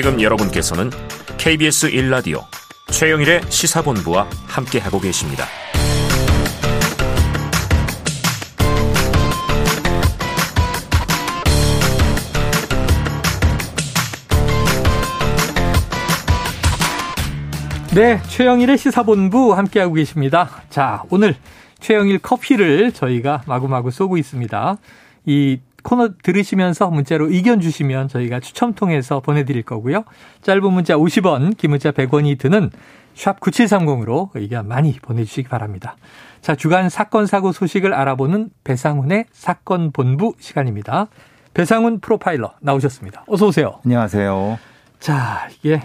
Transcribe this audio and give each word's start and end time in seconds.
지금 0.00 0.22
여러분께서는 0.22 0.90
KBS 1.38 1.90
1라디오 1.90 2.44
최영일의 2.86 3.40
시사본부와 3.48 4.28
함께하고 4.46 5.00
계십니다. 5.00 5.44
네, 17.92 18.22
최영일의 18.28 18.78
시사본부 18.78 19.52
함께하고 19.52 19.94
계십니다. 19.94 20.62
자, 20.70 21.02
오늘 21.10 21.34
최영일 21.80 22.20
커피를 22.20 22.92
저희가 22.92 23.42
마구마구 23.48 23.90
쏘고 23.90 24.16
있습니다. 24.16 24.76
이 25.26 25.58
코너 25.88 26.10
들으시면서 26.22 26.90
문자로 26.90 27.30
의견 27.30 27.62
주시면 27.62 28.08
저희가 28.08 28.40
추첨 28.40 28.74
통해서 28.74 29.20
보내드릴 29.20 29.62
거고요. 29.62 30.04
짧은 30.42 30.70
문자 30.70 30.96
50원, 30.96 31.56
긴 31.56 31.70
문자 31.70 31.92
100원이 31.92 32.38
드는 32.38 32.70
샵 33.14 33.40
9730으로 33.40 34.28
의견 34.34 34.68
많이 34.68 34.92
보내주시기 35.00 35.48
바랍니다. 35.48 35.96
자, 36.42 36.54
주간 36.54 36.90
사건 36.90 37.24
사고 37.24 37.52
소식을 37.52 37.94
알아보는 37.94 38.50
배상훈의 38.64 39.24
사건 39.32 39.90
본부 39.90 40.34
시간입니다. 40.38 41.06
배상훈 41.54 42.00
프로파일러 42.00 42.52
나오셨습니다. 42.60 43.24
어서 43.26 43.46
오세요. 43.46 43.80
안녕하세요. 43.86 44.58
자, 45.00 45.48
이게 45.58 45.80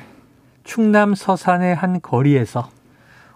충남 0.66 1.16
서산의 1.16 1.76
한 1.76 2.02
거리에서 2.02 2.70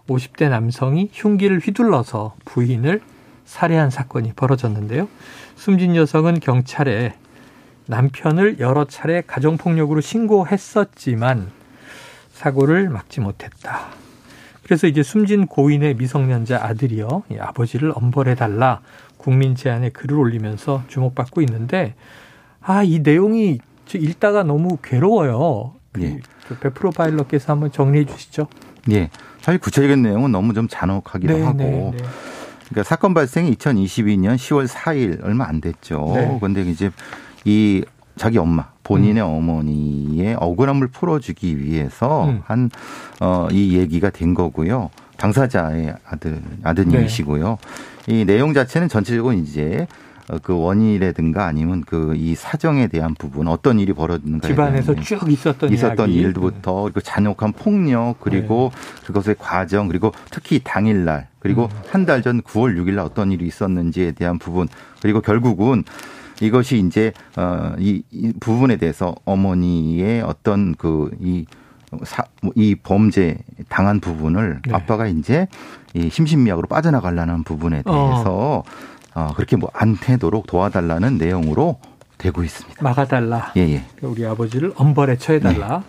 50대 0.09 0.49
남성이 0.49 1.09
흉기를 1.13 1.59
휘둘러서 1.59 2.35
부인을 2.43 2.99
살해한 3.47 3.89
사건이 3.89 4.33
벌어졌는데요. 4.35 5.07
숨진 5.55 5.95
여성은 5.95 6.41
경찰에 6.41 7.15
남편을 7.87 8.59
여러 8.59 8.85
차례 8.85 9.21
가정폭력으로 9.25 10.01
신고했었지만 10.01 11.49
사고를 12.29 12.89
막지 12.89 13.21
못했다. 13.21 13.87
그래서 14.63 14.85
이제 14.85 15.01
숨진 15.01 15.47
고인의 15.47 15.95
미성년자 15.95 16.59
아들이요. 16.61 17.23
아버지를 17.39 17.93
엄벌해달라 17.95 18.81
국민 19.15 19.55
제안에 19.55 19.89
글을 19.89 20.17
올리면서 20.17 20.83
주목받고 20.89 21.41
있는데 21.41 21.95
아, 22.61 22.83
이 22.83 22.99
내용이 22.99 23.59
읽다가 23.93 24.43
너무 24.43 24.77
괴로워요. 24.83 25.73
예. 25.99 26.19
배 26.59 26.69
프로파일러께서 26.69 27.53
한번 27.53 27.71
정리해 27.71 28.05
주시죠. 28.05 28.47
예. 28.91 29.09
사실 29.39 29.59
구체적인 29.61 30.01
내용은 30.01 30.33
너무 30.33 30.53
좀 30.53 30.67
잔혹하기도 30.67 31.33
네, 31.33 31.43
하고. 31.43 31.57
네, 31.57 31.91
네. 31.91 32.03
그러니까 32.69 32.83
사건 32.83 33.13
발생이 33.13 33.53
2022년 33.55 34.35
10월 34.35 34.67
4일 34.67 35.23
얼마 35.23 35.47
안 35.47 35.61
됐죠. 35.61 36.11
네. 36.15 36.37
근데 36.41 36.61
이제 36.61 36.91
이 37.45 37.83
자기 38.17 38.37
엄마 38.37 38.69
본인의 38.83 39.23
음. 39.23 39.29
어머니의 39.29 40.35
억울함을 40.39 40.87
풀어주기 40.87 41.59
위해서 41.59 42.25
음. 42.25 42.41
한어이 42.45 43.77
얘기가 43.77 44.09
된 44.09 44.33
거고요. 44.33 44.89
당사자의 45.17 45.95
아들 46.05 46.41
아드님이시고요. 46.63 47.57
네. 48.07 48.13
이 48.13 48.25
내용 48.25 48.53
자체는 48.53 48.87
전체적으로 48.87 49.33
이제 49.33 49.87
어, 49.87 50.16
그 50.43 50.57
원인이라든가 50.57 51.45
아니면 51.45 51.81
그 51.81 52.17
이 52.17 52.35
사정에 52.35 52.87
대한 52.87 53.13
부분 53.13 53.47
어떤 53.47 53.79
일이 53.79 53.93
벌어지는가 53.93 54.47
집안에서 54.47 54.95
쭉 54.95 55.29
있었던 55.31 55.71
있었던 55.71 56.09
이야기. 56.09 56.19
일부터 56.19 56.83
그리고 56.83 56.99
잔혹한 56.99 57.53
폭력 57.53 58.19
그리고 58.19 58.71
네. 58.73 59.05
그것의 59.05 59.35
과정 59.39 59.87
그리고 59.87 60.11
특히 60.31 60.59
당일날 60.63 61.27
그리고 61.39 61.63
음. 61.71 61.81
한달 61.89 62.21
전 62.21 62.41
9월 62.41 62.75
6일날 62.77 62.99
어떤 63.05 63.31
일이 63.31 63.45
있었는지에 63.45 64.11
대한 64.13 64.39
부분 64.39 64.67
그리고 65.01 65.21
결국은 65.21 65.83
이것이 66.41 66.79
이제 66.79 67.13
어이 67.35 68.03
이 68.11 68.33
부분에 68.39 68.77
대해서 68.77 69.15
어머니의 69.25 70.21
어떤 70.21 70.75
그이 70.75 71.45
사, 72.03 72.23
뭐이 72.41 72.75
범죄 72.83 73.37
당한 73.69 73.99
부분을 73.99 74.59
네. 74.67 74.73
아빠가 74.73 75.07
이제 75.07 75.47
이 75.93 76.09
심신미약으로 76.09 76.67
빠져나가려는 76.67 77.43
부분에 77.43 77.81
대해서 77.83 78.23
어. 78.27 78.63
어, 79.17 79.33
그렇게 79.35 79.55
뭐 79.55 79.71
안 79.73 79.97
되도록 79.97 80.45
도와달라는 80.47 81.17
내용으로 81.17 81.79
되고 82.17 82.43
있습니다. 82.43 82.83
막아달라. 82.83 83.51
예, 83.57 83.61
예. 83.61 83.83
우리 84.01 84.25
아버지를 84.25 84.73
엄벌에 84.75 85.17
처해달라. 85.17 85.79
네. 85.79 85.85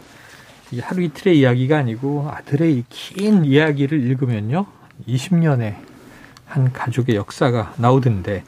이게 0.71 0.83
하루 0.83 1.03
이틀의 1.03 1.39
이야기가 1.39 1.79
아니고 1.79 2.31
아들의 2.31 2.85
긴 2.89 3.45
이야기를 3.45 4.03
읽으면요. 4.03 4.67
20년의 5.07 5.75
한 6.47 6.73
가족의 6.73 7.17
역사가 7.17 7.75
나오던데. 7.77 8.45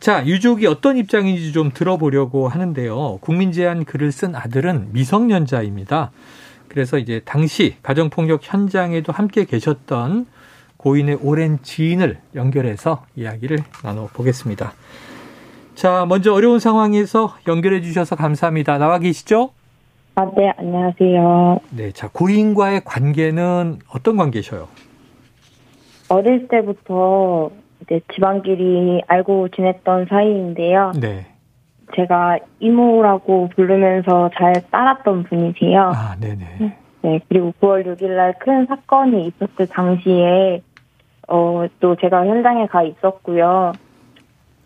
자, 0.00 0.26
유족이 0.26 0.66
어떤 0.66 0.96
입장인지 0.96 1.52
좀 1.52 1.70
들어보려고 1.72 2.48
하는데요. 2.48 3.18
국민 3.20 3.52
제안 3.52 3.84
글을 3.84 4.12
쓴 4.12 4.34
아들은 4.34 4.88
미성년자입니다. 4.92 6.10
그래서 6.68 6.98
이제 6.98 7.20
당시 7.24 7.76
가정폭력 7.82 8.40
현장에도 8.42 9.12
함께 9.12 9.44
계셨던 9.44 10.26
고인의 10.84 11.18
오랜 11.22 11.58
지인을 11.62 12.18
연결해서 12.34 13.04
이야기를 13.16 13.56
나눠보겠습니다. 13.82 14.74
자, 15.74 16.04
먼저 16.06 16.34
어려운 16.34 16.58
상황에서 16.58 17.34
연결해 17.48 17.80
주셔서 17.80 18.16
감사합니다. 18.16 18.76
나와 18.76 18.98
계시죠? 18.98 19.50
아, 20.16 20.30
네, 20.36 20.52
안녕하세요. 20.58 21.60
네, 21.70 21.90
자, 21.92 22.10
고인과의 22.12 22.82
관계는 22.84 23.78
어떤 23.94 24.18
관계셔요? 24.18 24.68
어릴 26.10 26.48
때부터 26.48 27.50
이제 27.82 28.00
집안끼리 28.14 29.00
알고 29.08 29.48
지냈던 29.56 30.06
사이인데요. 30.10 30.92
네. 31.00 31.26
제가 31.96 32.38
이모라고 32.60 33.48
부르면서 33.56 34.28
잘 34.36 34.52
따랐던 34.70 35.24
분이세요. 35.24 35.92
아, 35.94 36.14
네네. 36.20 36.76
네, 37.02 37.20
그리고 37.28 37.54
9월 37.60 37.86
6일 37.86 38.08
날 38.16 38.34
큰 38.38 38.66
사건이 38.66 39.26
있었을 39.28 39.66
당시에 39.66 40.62
어, 41.28 41.66
또 41.80 41.96
제가 41.96 42.26
현장에 42.26 42.66
가 42.66 42.82
있었고요. 42.82 43.72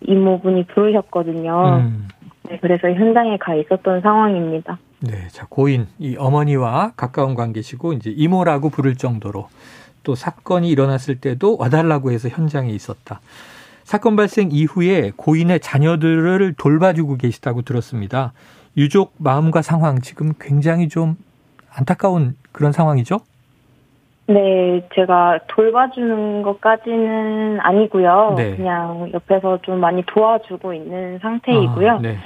이모분이 0.01 0.67
부르셨거든요. 0.67 1.81
음. 1.81 2.09
네, 2.49 2.59
그래서 2.61 2.89
현장에 2.89 3.37
가 3.37 3.55
있었던 3.55 4.01
상황입니다. 4.01 4.79
네, 5.01 5.29
자, 5.29 5.47
고인, 5.49 5.87
이 5.99 6.17
어머니와 6.17 6.93
가까운 6.97 7.35
관계시고, 7.35 7.93
이제 7.93 8.11
이모라고 8.11 8.71
부를 8.71 8.97
정도로 8.97 9.49
또 10.03 10.15
사건이 10.15 10.69
일어났을 10.69 11.21
때도 11.21 11.57
와달라고 11.59 12.13
해서 12.13 12.29
현장에 12.29 12.71
있었다. 12.71 13.21
사건 13.85 14.17
발생 14.17 14.51
이후에 14.53 15.13
고인의 15.17 15.61
자녀들을 15.61 16.55
돌봐주고 16.59 17.17
계시다고 17.17 17.63
들었습니다. 17.63 18.33
유족 18.77 19.15
마음과 19.19 19.63
상황 19.63 20.01
지금 20.01 20.33
굉장히 20.39 20.89
좀 20.89 21.17
안타까운 21.71 22.37
그런 22.53 22.73
상황이죠? 22.73 23.21
네, 24.29 24.87
제가 24.95 25.41
돌봐주는 25.49 26.43
것까지는 26.43 27.61
아니고요. 27.61 28.35
네. 28.37 28.57
그냥 28.57 29.11
옆에서 29.15 29.59
좀 29.63 29.81
많이 29.81 30.03
도와주고 30.07 30.75
있는 30.75 31.19
상태이고요. 31.21 31.91
아, 31.93 31.99
네. 31.99 32.19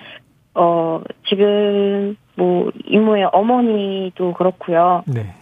어, 0.54 1.00
지금 1.28 2.16
뭐 2.34 2.70
이모의 2.86 3.28
어머니도 3.32 4.32
그렇고요. 4.32 5.04
네. 5.06 5.32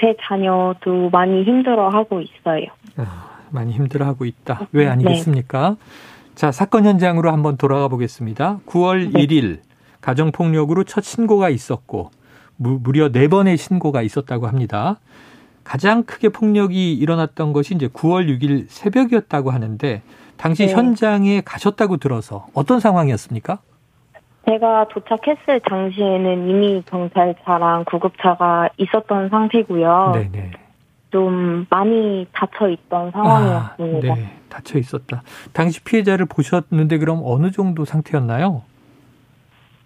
세 0.00 0.14
자녀도 0.22 1.10
많이 1.10 1.42
힘들어하고 1.42 2.20
있어요. 2.20 2.66
아, 2.96 3.40
많이 3.50 3.72
힘들어하고 3.72 4.24
있다. 4.24 4.68
왜 4.70 4.84
네. 4.84 4.90
아니겠습니까? 4.90 5.70
네. 5.70 6.34
자, 6.36 6.52
사건 6.52 6.84
현장으로 6.84 7.32
한번 7.32 7.56
돌아가 7.56 7.88
보겠습니다. 7.88 8.60
9월 8.66 9.12
네. 9.12 9.26
1일 9.26 9.58
가정폭력으로 10.02 10.84
첫 10.84 11.02
신고가 11.02 11.48
있었고 11.48 12.10
무, 12.56 12.78
무려 12.80 13.08
4번의 13.08 13.56
신고가 13.56 14.02
있었다고 14.02 14.46
합니다. 14.46 15.00
가장 15.66 16.04
크게 16.04 16.28
폭력이 16.28 16.94
일어났던 16.94 17.52
것이 17.52 17.74
이제 17.74 17.88
9월 17.88 18.28
6일 18.28 18.66
새벽이었다고 18.68 19.50
하는데 19.50 20.00
당시 20.36 20.66
네. 20.66 20.72
현장에 20.72 21.40
가셨다고 21.44 21.96
들어서 21.96 22.46
어떤 22.54 22.78
상황이었습니까? 22.78 23.58
제가 24.48 24.86
도착했을 24.88 25.60
당시에는 25.68 26.48
이미 26.48 26.82
경찰차랑 26.86 27.84
구급차가 27.86 28.68
있었던 28.76 29.28
상태고요. 29.28 30.12
네네. 30.14 30.52
좀 31.10 31.66
많이 31.68 32.28
닫혀 32.32 32.68
있던 32.68 33.10
상황이었습니다. 33.10 34.12
아, 34.12 34.14
네, 34.14 34.38
닫혀 34.48 34.78
있었다. 34.78 35.22
당시 35.52 35.82
피해자를 35.82 36.26
보셨는데 36.26 36.98
그럼 36.98 37.22
어느 37.24 37.50
정도 37.50 37.84
상태였나요? 37.84 38.62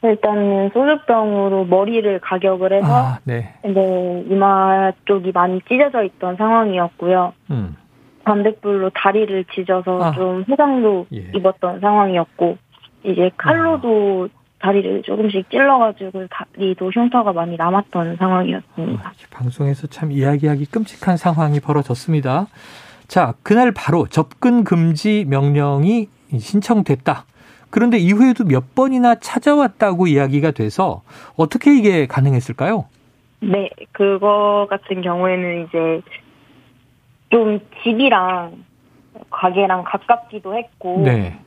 일단은 0.02 0.70
소주병으로 0.72 1.66
머리를 1.66 2.20
가격을 2.20 2.72
해서 2.72 2.86
아, 2.86 3.18
네. 3.24 3.54
네, 3.62 4.24
이마 4.28 4.92
쪽이 5.04 5.32
많이 5.32 5.60
찢어져 5.68 6.02
있던 6.04 6.36
상황이었고요. 6.36 7.32
음. 7.50 7.76
반대불로 8.24 8.90
다리를 8.94 9.44
찢어서 9.52 10.02
아. 10.02 10.12
좀 10.12 10.44
해상도 10.48 11.06
예. 11.12 11.30
입었던 11.34 11.80
상황이었고 11.80 12.56
이제 13.04 13.30
칼로도 13.36 14.28
아. 14.32 14.40
다리를 14.60 15.02
조금씩 15.02 15.50
찔러가지고 15.50 16.26
다리도 16.28 16.90
흉터가 16.90 17.32
많이 17.32 17.56
남았던 17.56 18.16
상황이었습니다. 18.16 19.08
아, 19.08 19.12
방송에서 19.30 19.86
참 19.86 20.12
이야기하기 20.12 20.66
끔찍한 20.66 21.16
상황이 21.16 21.60
벌어졌습니다. 21.60 22.46
자, 23.08 23.34
그날 23.42 23.72
바로 23.72 24.06
접근 24.06 24.62
금지 24.64 25.24
명령이 25.28 26.08
신청됐다. 26.38 27.24
그런데 27.70 27.98
이후에도 27.98 28.44
몇 28.44 28.74
번이나 28.74 29.14
찾아왔다고 29.14 30.06
이야기가 30.08 30.50
돼서 30.50 31.02
어떻게 31.36 31.76
이게 31.76 32.06
가능했을까요? 32.06 32.86
네, 33.40 33.70
그거 33.92 34.66
같은 34.68 35.00
경우에는 35.00 35.66
이제 35.66 36.02
좀 37.30 37.60
집이랑 37.82 38.64
가게랑 39.30 39.84
가깝기도 39.84 40.56
했고, 40.56 41.02
네. 41.04 41.38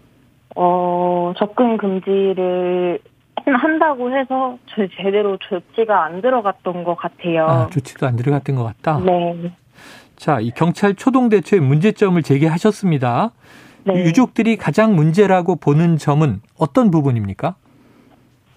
어, 0.56 1.34
접근 1.38 1.78
금지를 1.78 3.00
한다고 3.46 4.16
해서 4.16 4.58
제대로 4.98 5.38
조치가 5.38 6.06
안 6.06 6.22
들어갔던 6.22 6.84
것 6.84 6.96
같아요. 6.96 7.48
아, 7.48 7.68
조치도 7.68 8.08
안 8.08 8.16
들어갔던 8.16 8.56
것 8.56 8.64
같다? 8.64 9.00
네. 9.00 9.52
자, 10.16 10.40
이 10.40 10.52
경찰 10.52 10.96
초동 10.96 11.30
대처의 11.30 11.62
문제점을 11.62 12.22
제기하셨습니다. 12.22 13.32
네. 13.86 14.06
유족들이 14.06 14.56
가장 14.58 14.96
문제라고 14.96 15.56
보는 15.56 15.98
점은 15.98 16.42
어떤 16.58 16.92
부분입니까? 16.92 17.56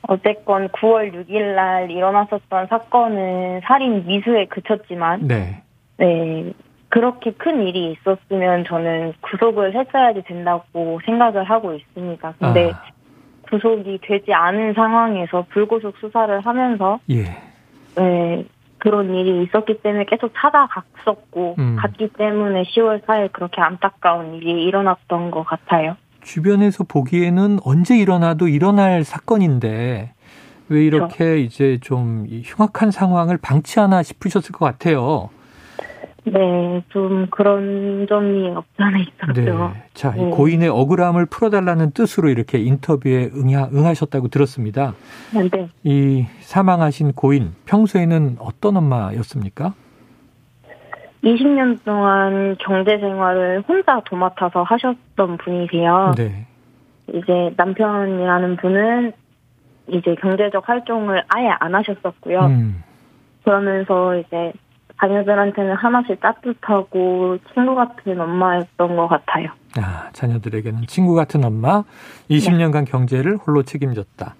어쨌건 0.08 0.68
9월 0.68 1.12
6일 1.12 1.54
날 1.54 1.90
일어났었던 1.90 2.68
사건은 2.68 3.60
살인 3.64 4.06
미수에 4.06 4.46
그쳤지만 4.46 5.26
네. 5.26 5.62
네. 5.98 6.52
그렇게 6.88 7.32
큰 7.32 7.66
일이 7.66 7.92
있었으면 7.92 8.64
저는 8.64 9.14
구속을 9.20 9.74
했어야지 9.74 10.22
된다고 10.22 11.00
생각을 11.04 11.44
하고 11.44 11.74
있습니다. 11.74 12.34
근데 12.38 12.70
아. 12.70 12.84
구속이 13.50 13.98
되지 14.02 14.32
않은 14.32 14.74
상황에서 14.74 15.44
불구속 15.50 15.96
수사를 15.98 16.40
하면서 16.40 16.98
예. 17.10 17.24
네, 17.96 18.44
그런 18.86 19.12
일이 19.12 19.42
있었기 19.42 19.82
때문에 19.82 20.04
계속 20.04 20.32
찾아갔었고 20.36 21.56
음. 21.58 21.76
갔기 21.76 22.10
때문에 22.16 22.62
10월 22.62 23.04
4일 23.04 23.32
그렇게 23.32 23.60
안타까운 23.60 24.34
일이 24.34 24.62
일어났던 24.62 25.32
것 25.32 25.42
같아요. 25.42 25.96
주변에서 26.22 26.84
보기에는 26.84 27.58
언제 27.64 27.98
일어나도 27.98 28.46
일어날 28.46 29.02
사건인데 29.02 30.12
왜 30.68 30.84
이렇게 30.84 31.16
그렇죠. 31.16 31.34
이제 31.34 31.78
좀 31.82 32.26
흉악한 32.44 32.92
상황을 32.92 33.38
방치하나 33.38 34.04
싶으셨을 34.04 34.52
것 34.52 34.64
같아요. 34.64 35.30
네, 36.26 36.82
좀 36.88 37.28
그런 37.30 38.06
점이 38.08 38.48
없잖아 38.48 38.98
있었죠. 38.98 39.32
네. 39.32 39.82
자, 39.94 40.12
네. 40.12 40.28
고인의 40.30 40.68
억울함을 40.68 41.26
풀어달라는 41.26 41.92
뜻으로 41.92 42.28
이렇게 42.30 42.58
인터뷰에 42.58 43.30
응하, 43.32 43.68
응하셨다고 43.72 44.28
들었습니다. 44.28 44.94
네. 45.32 45.68
이 45.84 46.26
사망하신 46.40 47.12
고인, 47.12 47.54
평소에는 47.66 48.36
어떤 48.40 48.76
엄마였습니까? 48.76 49.74
20년 51.22 51.78
동안 51.84 52.56
경제 52.58 52.98
생활을 52.98 53.62
혼자 53.68 54.00
도맡아서 54.04 54.64
하셨던 54.64 55.38
분이세요. 55.38 56.14
네. 56.16 56.46
이제 57.08 57.54
남편이라는 57.56 58.56
분은 58.56 59.12
이제 59.88 60.16
경제적 60.16 60.68
활동을 60.68 61.22
아예 61.28 61.50
안 61.60 61.74
하셨었고요. 61.76 62.40
음. 62.46 62.82
그러면서 63.44 64.16
이제 64.16 64.52
자녀들한테는 65.00 65.74
하나씩 65.74 66.20
따뜻하고 66.20 67.38
친구 67.54 67.74
같은 67.74 68.20
엄마였던 68.20 68.96
것 68.96 69.08
같아요. 69.08 69.48
아, 69.78 70.08
자녀들에게는 70.12 70.86
친구 70.86 71.14
같은 71.14 71.44
엄마, 71.44 71.84
20년간 72.30 72.84
네. 72.84 72.90
경제를 72.90 73.36
홀로 73.36 73.62
책임졌다. 73.62 74.34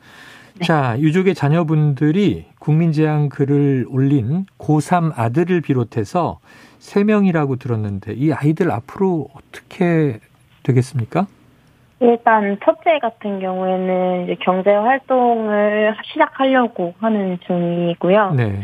네. 0.59 0.65
자, 0.65 0.99
유족의 0.99 1.35
자녀분들이 1.35 2.47
국민재앙 2.59 3.29
글을 3.29 3.87
올린 3.91 4.47
고3 4.59 5.13
아들을 5.15 5.61
비롯해서 5.61 6.39
3명이라고 6.79 7.59
들었는데 7.59 8.15
이 8.15 8.33
아이들 8.33 8.71
앞으로 8.71 9.29
어떻게 9.35 10.21
되겠습니까? 10.63 11.27
일단 12.01 12.59
첫째 12.65 12.99
같은 13.01 13.41
경우에는 13.41 14.25
이제 14.25 14.37
경제 14.41 14.71
활동을 14.71 15.95
시작하려고 16.05 16.95
하는 17.01 17.39
중이고요. 17.47 18.33
네. 18.33 18.63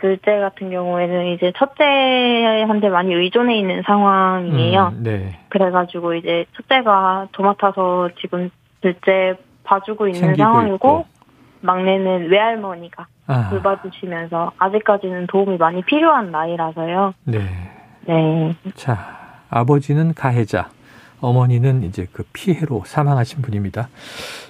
둘째 0.00 0.38
같은 0.40 0.70
경우에는 0.70 1.26
이제 1.34 1.52
첫째한테 1.56 2.88
많이 2.88 3.12
의존해 3.14 3.56
있는 3.56 3.82
상황이에요. 3.86 4.92
음, 4.96 5.02
네. 5.02 5.38
그래가지고 5.48 6.14
이제 6.14 6.46
첫째가 6.56 7.28
도맡아서 7.32 8.10
지금 8.20 8.50
둘째 8.80 9.36
봐주고 9.64 10.08
있는 10.08 10.34
상황이고 10.34 10.74
있고. 10.74 11.06
막내는 11.62 12.30
외할머니가 12.30 13.06
아. 13.26 13.50
돌봐주시면서 13.50 14.52
아직까지는 14.58 15.26
도움이 15.26 15.58
많이 15.58 15.82
필요한 15.82 16.30
나이라서요. 16.30 17.12
네. 17.24 17.38
네. 18.06 18.54
자, 18.74 18.98
아버지는 19.50 20.14
가해자. 20.14 20.68
어머니는 21.20 21.82
이제 21.84 22.06
그 22.12 22.24
피해로 22.32 22.82
사망하신 22.86 23.42
분입니다. 23.42 23.88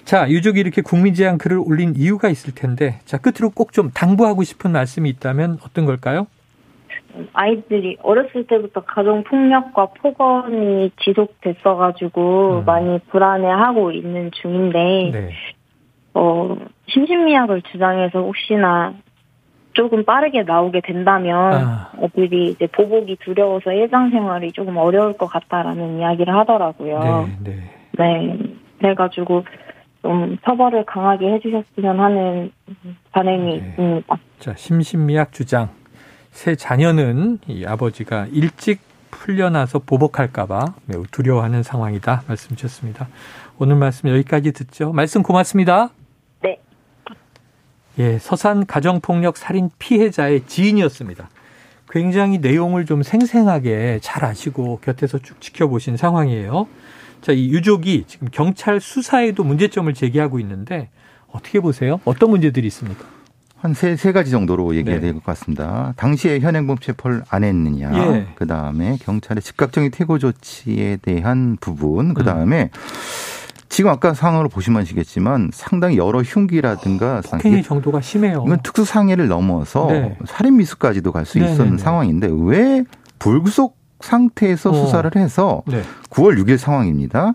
자, 0.05 0.29
유족이 0.29 0.59
이렇게 0.59 0.81
국민재앙 0.81 1.37
글을 1.37 1.61
올린 1.65 1.93
이유가 1.95 2.29
있을 2.29 2.53
텐데, 2.55 2.99
자, 3.05 3.17
끝으로 3.17 3.49
꼭 3.49 3.71
좀 3.71 3.89
당부하고 3.91 4.43
싶은 4.43 4.71
말씀이 4.71 5.09
있다면 5.09 5.59
어떤 5.65 5.85
걸까요? 5.85 6.27
아이들이 7.33 7.97
어렸을 8.03 8.47
때부터 8.47 8.81
가정 8.81 9.23
폭력과 9.23 9.87
폭언이 10.01 10.91
지속됐어가지고 11.01 12.59
음. 12.59 12.65
많이 12.65 12.99
불안해하고 13.09 13.91
있는 13.91 14.31
중인데, 14.31 15.11
네. 15.13 15.29
어, 16.13 16.57
심신미약을 16.87 17.61
주장해서 17.71 18.19
혹시나 18.19 18.93
조금 19.73 20.03
빠르게 20.03 20.43
나오게 20.43 20.81
된다면 20.81 21.53
아. 21.53 21.91
애들이 22.01 22.51
이제 22.51 22.67
보복이 22.67 23.17
두려워서 23.23 23.71
일상생활이 23.71 24.51
조금 24.51 24.77
어려울 24.77 25.13
것 25.13 25.27
같다라는 25.27 25.99
이야기를 25.99 26.33
하더라고요. 26.33 27.29
네, 27.43 27.51
네. 27.97 27.97
네. 27.97 28.37
그래가지고 28.79 29.45
좀 30.01 30.37
처벌을 30.43 30.85
강하게 30.85 31.33
해주셨으면 31.33 31.99
하는 31.99 32.51
바람이 33.11 33.37
네. 33.37 33.55
있습니다. 33.55 34.15
자, 34.39 34.53
심신미약 34.55 35.31
주장. 35.31 35.69
새 36.31 36.55
자녀는 36.55 37.39
이 37.47 37.65
아버지가 37.65 38.27
일찍 38.31 38.79
풀려나서 39.11 39.79
보복할까봐 39.79 40.73
매우 40.85 41.03
두려워하는 41.11 41.61
상황이다 41.61 42.23
말씀 42.27 42.55
주셨습니다. 42.55 43.07
오늘 43.59 43.75
말씀 43.75 44.09
여기까지 44.09 44.53
듣죠. 44.53 44.93
말씀 44.93 45.21
고맙습니다. 45.21 45.89
예, 48.01 48.17
서산 48.17 48.65
가정폭력 48.65 49.37
살인 49.37 49.69
피해자의 49.77 50.47
지인이었습니다. 50.47 51.29
굉장히 51.91 52.39
내용을 52.39 52.87
좀 52.87 53.03
생생하게 53.03 53.99
잘 54.01 54.25
아시고 54.25 54.79
곁에서 54.81 55.19
쭉 55.19 55.39
지켜보신 55.39 55.97
상황이에요. 55.97 56.67
자, 57.21 57.31
이 57.31 57.49
유족이 57.51 58.05
지금 58.07 58.27
경찰 58.31 58.81
수사에도 58.81 59.43
문제점을 59.43 59.93
제기하고 59.93 60.39
있는데 60.39 60.89
어떻게 61.27 61.59
보세요? 61.59 61.99
어떤 62.03 62.31
문제들이 62.31 62.65
있습니까? 62.67 63.05
한 63.57 63.75
세, 63.75 63.95
세 63.95 64.11
가지 64.11 64.31
정도로 64.31 64.75
얘기해야 64.75 64.99
네. 64.99 65.07
될것 65.07 65.23
같습니다. 65.23 65.93
당시에 65.95 66.39
현행범 66.39 66.79
체포를 66.79 67.21
안 67.29 67.43
했느냐. 67.43 67.91
예. 67.93 68.27
그 68.33 68.47
다음에 68.47 68.97
경찰의 68.99 69.43
즉각적인 69.43 69.91
퇴고 69.91 70.17
조치에 70.17 70.97
대한 71.03 71.57
부분. 71.61 72.15
그 72.15 72.23
다음에 72.23 72.71
음. 72.73 72.79
지금 73.81 73.89
아까 73.89 74.13
상황으로 74.13 74.47
보시면 74.47 74.83
아시겠지만 74.83 75.49
상당히 75.51 75.97
여러 75.97 76.21
흉기라든가 76.21 77.21
폭행의 77.25 77.63
정도가 77.63 77.99
심해요. 77.99 78.43
이건 78.45 78.59
특수 78.61 78.85
상해를 78.85 79.27
넘어서 79.27 79.87
네. 79.89 80.15
살인 80.27 80.57
미수까지도 80.57 81.11
갈 81.11 81.25
수 81.25 81.39
있었는 81.39 81.79
상황인데 81.79 82.29
왜 82.43 82.83
불구속 83.17 83.77
상태에서 83.99 84.69
어. 84.69 84.73
수사를 84.73 85.09
해서 85.15 85.63
네. 85.65 85.81
9월 86.11 86.37
6일 86.39 86.57
상황입니다. 86.57 87.33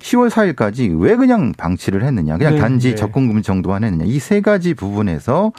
10월 0.00 0.28
4일까지 0.28 1.00
왜 1.00 1.16
그냥 1.16 1.52
방치를 1.56 2.04
했느냐, 2.04 2.36
그냥 2.36 2.56
네, 2.56 2.60
단지 2.60 2.90
네. 2.90 2.94
접근금 2.94 3.40
정도만 3.40 3.82
했느냐, 3.82 4.04
이 4.04 4.18
세 4.18 4.42
가지 4.42 4.74
부분에서 4.74 5.52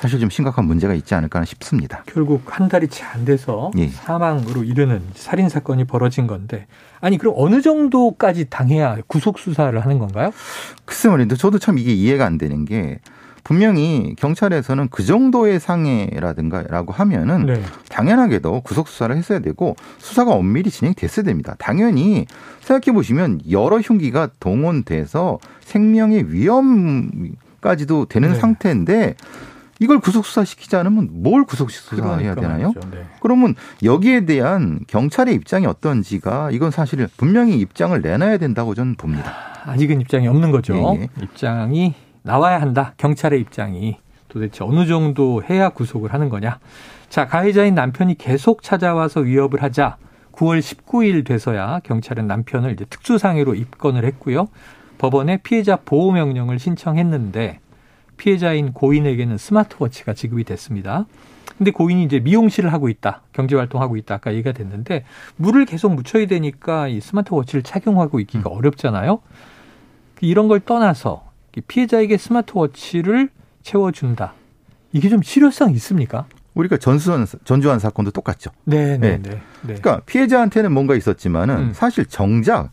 사실 0.00 0.18
좀 0.18 0.30
심각한 0.30 0.64
문제가 0.64 0.94
있지 0.94 1.14
않을까 1.14 1.44
싶습니다. 1.44 2.02
결국 2.06 2.42
한 2.46 2.68
달이 2.70 2.88
채 2.88 3.04
안 3.04 3.24
돼서 3.26 3.70
예. 3.76 3.88
사망으로 3.88 4.64
이르는 4.64 5.02
살인 5.14 5.48
사건이 5.48 5.84
벌어진 5.84 6.26
건데 6.26 6.66
아니 7.00 7.18
그럼 7.18 7.34
어느 7.36 7.60
정도까지 7.60 8.46
당해야 8.48 8.96
구속 9.08 9.38
수사를 9.38 9.78
하는 9.78 9.98
건가요? 9.98 10.32
글쎄 10.86 11.08
말인데 11.08 11.36
저도 11.36 11.58
참 11.58 11.76
이게 11.76 11.92
이해가 11.92 12.24
안 12.24 12.38
되는 12.38 12.64
게 12.64 13.00
분명히 13.42 14.14
경찰에서는 14.16 14.88
그 14.90 15.04
정도의 15.04 15.58
상해라든가라고 15.60 16.92
하면은 16.92 17.46
네. 17.46 17.62
당연하게도 17.88 18.60
구속 18.60 18.88
수사를 18.88 19.14
했어야 19.16 19.40
되고 19.40 19.76
수사가 19.98 20.32
엄밀히 20.32 20.70
진행됐어야 20.70 21.24
됩니다. 21.24 21.56
당연히 21.58 22.26
생각해 22.60 22.94
보시면 22.94 23.40
여러 23.50 23.80
흉기가 23.80 24.28
동원돼서 24.38 25.40
생명의 25.60 26.32
위험까지도 26.32 28.06
되는 28.06 28.32
네. 28.32 28.38
상태인데 28.38 29.16
이걸 29.80 29.98
구속 29.98 30.26
수사시키지 30.26 30.76
않으면 30.76 31.08
뭘 31.10 31.44
구속 31.44 31.70
수사해야 31.70 32.34
그러니까 32.34 32.40
되나요? 32.40 32.72
네. 32.92 33.06
그러면 33.20 33.54
여기에 33.82 34.26
대한 34.26 34.80
경찰의 34.86 35.34
입장이 35.34 35.66
어떤지가 35.66 36.50
이건 36.52 36.70
사실 36.70 37.08
분명히 37.16 37.58
입장을 37.58 37.98
내놔야 38.00 38.36
된다고 38.36 38.74
저는 38.74 38.96
봅니다. 38.96 39.32
아직은 39.64 40.02
입장이 40.02 40.28
없는 40.28 40.50
거죠. 40.50 40.74
예, 40.74 41.02
예. 41.02 41.08
입장이 41.22 41.94
나와야 42.22 42.60
한다. 42.60 42.92
경찰의 42.98 43.40
입장이 43.40 43.96
도대체 44.28 44.64
어느 44.64 44.86
정도 44.86 45.42
해야 45.48 45.70
구속을 45.70 46.12
하는 46.12 46.28
거냐? 46.28 46.58
자, 47.08 47.26
가해자인 47.26 47.74
남편이 47.74 48.18
계속 48.18 48.62
찾아와서 48.62 49.20
위협을 49.20 49.62
하자 49.62 49.96
9월 50.32 50.60
19일 50.60 51.26
돼서야 51.26 51.80
경찰은 51.84 52.26
남편을 52.26 52.72
이제 52.72 52.84
특수상해로 52.84 53.54
입건을 53.54 54.04
했고요. 54.04 54.48
법원에 54.98 55.38
피해자 55.38 55.76
보호 55.76 56.12
명령을 56.12 56.58
신청했는데 56.58 57.60
피해자인 58.20 58.74
고인에게는 58.74 59.38
스마트워치가 59.38 60.12
지급이 60.12 60.44
됐습니다. 60.44 61.06
근데 61.56 61.70
고인이 61.70 62.04
이제 62.04 62.20
미용실을 62.20 62.70
하고 62.70 62.90
있다, 62.90 63.22
경제 63.32 63.56
활동하고 63.56 63.96
있다, 63.96 64.16
아까 64.16 64.32
얘기가 64.32 64.52
됐는데 64.52 65.04
물을 65.36 65.64
계속 65.64 65.94
묻혀야 65.94 66.26
되니까 66.26 66.88
이 66.88 67.00
스마트워치를 67.00 67.62
착용하고 67.62 68.20
있기가 68.20 68.50
음. 68.50 68.56
어렵잖아요. 68.56 69.20
이런 70.20 70.48
걸 70.48 70.60
떠나서 70.60 71.30
피해자에게 71.66 72.18
스마트워치를 72.18 73.30
채워준다. 73.62 74.34
이게 74.92 75.08
좀 75.08 75.22
실효성 75.22 75.72
있습니까? 75.72 76.26
우리가 76.52 76.76
전수한 76.76 77.26
전주한 77.44 77.78
사건도 77.78 78.10
똑같죠. 78.10 78.50
네, 78.64 78.98
네, 78.98 79.16
네. 79.16 79.30
네. 79.30 79.40
그러니까 79.62 80.00
피해자한테는 80.04 80.72
뭔가 80.72 80.94
있었지만은 80.94 81.56
음. 81.56 81.72
사실 81.72 82.04
정작 82.04 82.70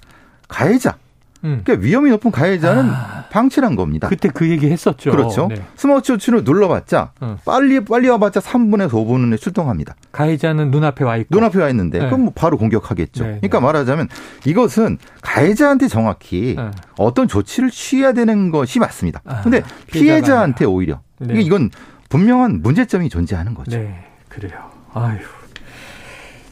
가해자 0.50 0.98
음. 1.44 1.62
그러니까 1.64 1.86
위험이 1.86 2.10
높은 2.12 2.32
가해자는 2.32 2.90
아. 2.90 3.26
방치한 3.30 3.76
겁니다. 3.76 4.08
그때 4.08 4.30
그 4.30 4.50
얘기 4.50 4.70
했었죠. 4.70 5.12
그렇죠. 5.12 5.48
네. 5.48 5.62
스마트워치를 5.76 6.44
눌러봤자 6.44 7.12
음. 7.22 7.38
빨리 7.46 7.84
빨리 7.84 8.10
와봤자 8.10 8.40
3분에서 8.40 8.92
5분에 8.92 9.40
출동합니다. 9.40 9.96
가해자는 10.12 10.72
눈앞에 10.72 11.04
와 11.04 11.18
있고 11.18 11.36
눈앞에 11.36 11.62
와 11.62 11.70
있는데 11.70 12.00
네. 12.00 12.06
그럼 12.06 12.22
뭐 12.22 12.34
바로 12.34 12.58
공격하겠죠. 12.58 13.24
네, 13.24 13.30
그러니까 13.38 13.60
네. 13.60 13.66
말하자면 13.66 14.10
이것은 14.46 14.98
가해자한테 15.22 15.88
정확히 15.88 16.56
네. 16.58 16.72
어떤 16.98 17.28
조치를 17.28 17.70
취해야 17.70 18.14
되는 18.14 18.52
것이 18.52 18.80
맞습니다. 18.80 19.22
그런데 19.24 19.60
아, 19.60 19.64
피해자한테 19.88 20.66
오히려 20.66 21.02
네. 21.20 21.40
이건 21.42 21.70
분명한 22.10 22.62
문제점이 22.62 23.10
존재하는 23.10 23.54
거죠. 23.54 23.78
네, 23.78 24.06
그래요. 24.30 24.72
아유. 24.94 25.20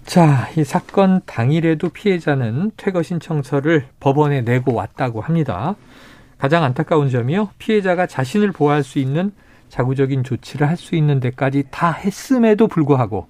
자, 0.06 0.48
이 0.56 0.64
사건 0.64 1.22
당일에도 1.26 1.90
피해자는 1.90 2.72
퇴거 2.78 3.02
신청서를 3.04 3.88
법원에 4.00 4.42
내고 4.42 4.74
왔다고 4.74 5.22
합니다. 5.22 5.76
가장 6.38 6.64
안타까운 6.64 7.10
점이요. 7.10 7.50
피해자가 7.58 8.06
자신을 8.06 8.52
보호할 8.52 8.84
수 8.84 9.00
있는 9.00 9.32
자구적인 9.70 10.24
조치를 10.24 10.68
할 10.70 10.78
수 10.78 10.96
있는 10.96 11.20
데까지 11.20 11.66
다 11.72 11.92
했음에도 11.92 12.68
불구하고 12.68 13.28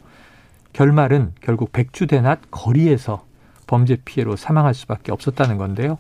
결말은 0.74 1.34
결국 1.42 1.72
백주대낮 1.72 2.52
거리에서 2.52 3.26
범죄 3.68 3.96
피해로 4.04 4.36
사망할 4.36 4.74
수밖에 4.74 5.12
없었다는 5.12 5.58
건데요. 5.58 5.98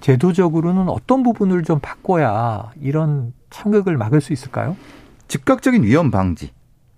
제도적으로는 0.00 0.88
어떤 0.88 1.22
부분을 1.22 1.62
좀 1.62 1.78
바꿔야 1.80 2.72
이런 2.80 3.32
참극을 3.50 3.96
막을 3.96 4.20
수 4.20 4.32
있을까요? 4.32 4.76
즉각적인 5.28 5.84
위험 5.84 6.10
방지. 6.10 6.50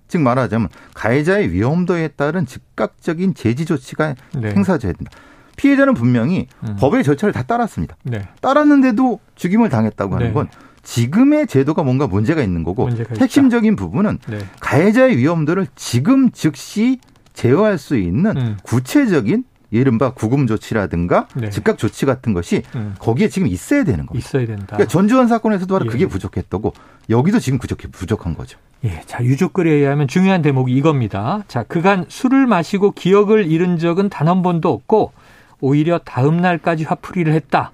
즉 0.08 0.22
말하자면 0.22 0.68
가해자의 0.94 1.52
위험도에 1.52 2.08
따른 2.08 2.46
즉각적인 2.46 3.34
제지 3.34 3.64
조치가 3.64 4.14
네. 4.34 4.50
행사돼야 4.50 4.92
된다. 4.92 5.10
피해자는 5.56 5.94
분명히 5.94 6.46
음. 6.62 6.76
법의 6.78 7.04
절차를 7.04 7.32
다 7.32 7.42
따랐습니다. 7.42 7.96
네. 8.04 8.26
따랐는데도 8.40 9.20
죽임을 9.34 9.68
당했다고 9.68 10.14
하는 10.14 10.28
네. 10.28 10.32
건 10.32 10.48
지금의 10.82 11.46
제도가 11.46 11.82
뭔가 11.82 12.06
문제가 12.06 12.42
있는 12.42 12.62
거고 12.62 12.88
핵심적인 13.20 13.76
부분은 13.76 14.18
네. 14.28 14.38
가해자의 14.60 15.18
위험도를 15.18 15.66
지금 15.74 16.30
즉시 16.30 16.98
제어할 17.34 17.76
수 17.76 17.96
있는 17.96 18.36
음. 18.36 18.56
구체적인 18.62 19.44
이른바 19.70 20.12
구금 20.12 20.46
조치라든가 20.46 21.28
네. 21.34 21.50
즉각 21.50 21.76
조치 21.76 22.06
같은 22.06 22.32
것이 22.32 22.62
음. 22.74 22.94
거기에 22.98 23.28
지금 23.28 23.48
있어야 23.48 23.84
되는 23.84 24.06
겁니다. 24.06 24.26
있어야 24.26 24.46
된다. 24.46 24.64
그러니까 24.76 24.86
전주현 24.88 25.28
사건에서도 25.28 25.74
바로 25.74 25.86
예. 25.86 25.90
그게 25.90 26.06
부족했다고 26.06 26.72
여기도 27.10 27.38
지금 27.38 27.58
부족해 27.58 27.88
부족한 27.88 28.34
거죠. 28.34 28.58
예, 28.84 29.02
자 29.06 29.22
유족글에 29.22 29.70
의하면 29.70 30.08
중요한 30.08 30.40
대목이 30.40 30.72
이겁니다. 30.74 31.42
자 31.48 31.64
그간 31.64 32.06
술을 32.08 32.46
마시고 32.46 32.92
기억을 32.92 33.46
잃은 33.50 33.78
적은 33.78 34.08
단 34.08 34.28
한 34.28 34.42
번도 34.42 34.70
없고 34.72 35.12
오히려 35.60 35.98
다음 35.98 36.38
날까지 36.38 36.84
화풀이를 36.84 37.32
했다. 37.34 37.72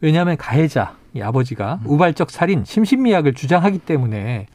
왜냐하면 0.00 0.36
가해자 0.36 0.94
이 1.14 1.20
아버지가 1.22 1.80
음. 1.82 1.86
우발적 1.90 2.30
살인 2.30 2.64
심신미약을 2.64 3.34
주장하기 3.34 3.78
때문에 3.80 4.46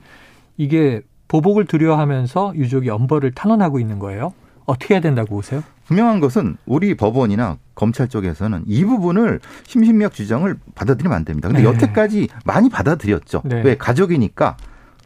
이게 0.57 1.01
보복을 1.27 1.65
두려워하면서 1.65 2.53
유족이 2.55 2.89
엄벌을 2.89 3.31
탄원하고 3.31 3.79
있는 3.79 3.99
거예요. 3.99 4.33
어떻게 4.71 4.93
해야 4.93 5.01
된다고 5.01 5.35
보세요? 5.35 5.63
분명한 5.85 6.21
것은 6.21 6.55
우리 6.65 6.95
법원이나 6.95 7.57
검찰 7.75 8.07
쪽에서는 8.07 8.63
이 8.65 8.85
부분을 8.85 9.41
심신미약 9.67 10.13
주장을 10.13 10.55
받아들이면 10.75 11.15
안 11.15 11.25
됩니다. 11.25 11.49
근데 11.49 11.61
네. 11.61 11.67
여태까지 11.67 12.29
많이 12.45 12.69
받아들였죠. 12.69 13.41
네. 13.43 13.61
왜 13.63 13.75
가족이니까 13.75 14.55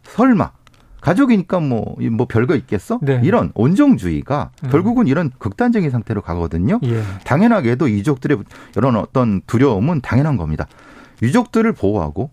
설마 0.04 0.52
가족이니까 1.00 1.58
뭐, 1.60 1.96
뭐 2.12 2.26
별거 2.28 2.54
있겠어? 2.54 3.00
네. 3.02 3.20
이런 3.24 3.50
온정주의가 3.54 4.50
음. 4.64 4.70
결국은 4.70 5.08
이런 5.08 5.30
극단적인 5.38 5.90
상태로 5.90 6.22
가거든요. 6.22 6.78
예. 6.84 7.02
당연하게도 7.24 7.90
유족들의 7.90 8.38
이런 8.76 8.96
어떤 8.96 9.40
두려움은 9.46 10.00
당연한 10.00 10.36
겁니다. 10.36 10.66
유족들을 11.22 11.72
보호하고 11.72 12.30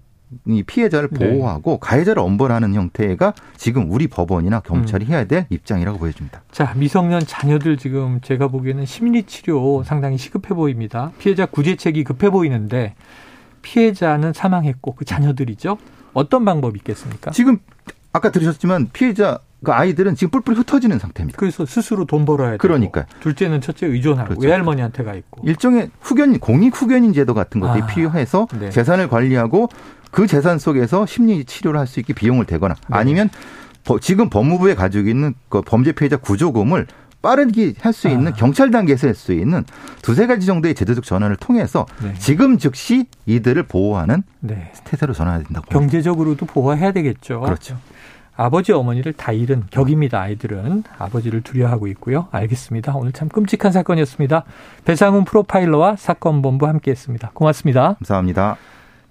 이 0.48 0.64
피해자를 0.64 1.10
네. 1.12 1.30
보호하고 1.32 1.72
네. 1.72 1.78
가해자를 1.82 2.22
엄벌하는 2.22 2.74
형태가 2.74 3.34
지금 3.58 3.92
우리 3.92 4.08
법원이나 4.08 4.60
경찰이 4.62 5.06
음. 5.06 5.12
해야 5.12 5.26
될 5.26 5.46
입장이라고 5.50 6.00
보여집니다. 6.00 6.42
자, 6.52 6.74
미성년 6.76 7.22
자녀들 7.26 7.78
지금 7.78 8.20
제가 8.22 8.48
보기에는 8.48 8.86
심리 8.86 9.24
치료 9.24 9.84
상당히 9.84 10.18
시급해 10.18 10.54
보입니다. 10.54 11.12
피해자 11.20 11.46
구제책이 11.46 12.04
급해 12.04 12.30
보이는데 12.30 12.96
피해자는 13.62 14.34
사망했고 14.34 14.96
그 14.96 15.06
자녀들이죠. 15.06 15.78
어떤 16.14 16.46
방법이 16.46 16.78
있겠습니까? 16.78 17.32
지금 17.32 17.58
아까 18.12 18.32
들으셨지만 18.32 18.90
피해자 18.94 19.40
그 19.64 19.72
아이들은 19.72 20.16
지금 20.16 20.32
뿔뿔이 20.32 20.58
흩어지는 20.58 21.00
상태입니다. 21.00 21.38
그래서 21.38 21.66
스스로 21.66 22.06
돈 22.06 22.26
벌어야 22.26 22.52
되고 22.52 22.58
그러니까 22.60 23.06
둘째는 23.22 23.62
첫째 23.62 23.88
의존하고 23.88 24.30
그렇죠. 24.30 24.46
외할머니한테 24.48 25.04
가 25.04 25.14
있고 25.16 25.42
일종의 25.46 25.90
후견 26.02 26.40
공익 26.40 26.80
후견인 26.80 27.14
제도 27.14 27.34
같은 27.34 27.62
것들이 27.62 27.84
아, 27.84 27.88
필요해서 27.88 28.48
네. 28.60 28.70
재산을 28.70 29.08
관리하고 29.08 29.70
그 30.12 30.28
재산 30.28 30.60
속에서 30.60 31.06
심리 31.06 31.44
치료를 31.46 31.80
할 31.80 31.88
수 31.88 32.00
있게 32.00 32.14
비용을 32.14 32.46
대거나 32.46 32.76
네. 32.76 32.80
아니면 32.90 33.30
지금 34.02 34.30
법무부에 34.30 34.76
가지고 34.76 35.10
있는 35.10 35.34
그 35.50 35.62
범죄 35.62 35.92
피해자 35.92 36.18
구조금을 36.18 36.88
빠르게 37.22 37.74
할 37.80 37.94
수 37.94 38.10
있는 38.10 38.34
아. 38.34 38.36
경찰 38.36 38.70
단계에서 38.70 39.08
할 39.08 39.16
수 39.16 39.32
있는 39.34 39.64
두세 40.02 40.28
가지 40.28 40.46
정도의 40.46 40.76
제도적 40.76 41.06
전환을 41.06 41.38
통해서 41.38 41.86
네. 42.02 42.14
지금 42.20 42.58
즉시 42.58 43.06
이들을 43.26 43.64
보호하는 43.64 44.24
네. 44.42 44.72
태세로 44.84 45.14
전환해야 45.14 45.44
된다고. 45.46 45.68
경제적으로도 45.70 46.46
보호해야 46.46 46.92
되겠죠. 46.92 47.40
그렇죠. 47.42 47.78
아버지 48.36 48.72
어머니를 48.72 49.14
다 49.14 49.32
잃은 49.32 49.64
격입니다. 49.70 50.20
아이들은 50.22 50.84
아버지를 50.98 51.42
두려워하고 51.42 51.88
있고요. 51.88 52.28
알겠습니다. 52.32 52.96
오늘 52.96 53.12
참 53.12 53.30
끔찍한 53.30 53.72
사건이었습니다. 53.72 54.44
배상훈 54.86 55.26
프로파일러와 55.26 55.96
사건 55.98 56.42
본부 56.42 56.68
함께했습니다. 56.68 57.32
고맙습니다. 57.34 57.94
감사합니다. 58.00 58.58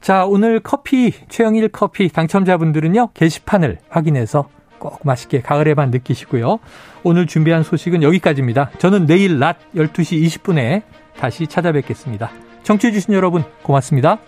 자, 0.01 0.27
오늘 0.27 0.59
커피, 0.59 1.13
최영일 1.29 1.69
커피 1.69 2.09
당첨자분들은요, 2.09 3.11
게시판을 3.15 3.79
확인해서 3.89 4.49
꼭 4.81 4.99
맛있게 5.05 5.41
가을의 5.43 5.77
반 5.77 5.93
느끼시고요. 5.93 6.59
오늘 7.05 7.29
준비한 7.29 7.63
소식은 7.63 8.03
여기까지입니다. 8.03 8.71
저는 8.79 9.07
내일 9.07 9.39
낮 9.39 9.59
12시 9.77 10.21
20분에 10.25 10.83
다시 11.17 11.47
찾아뵙겠습니다. 11.47 12.33
청취해주신 12.65 13.15
여러분, 13.15 13.45
고맙습니다. 13.63 14.19